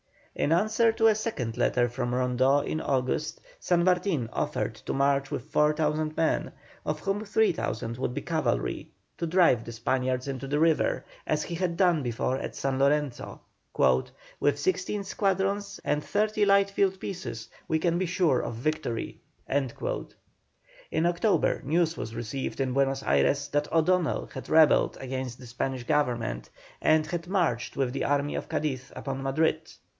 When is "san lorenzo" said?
12.55-13.41